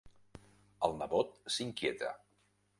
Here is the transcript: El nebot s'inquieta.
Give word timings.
El 0.87 0.97
nebot 1.03 1.37
s'inquieta. 1.59 2.13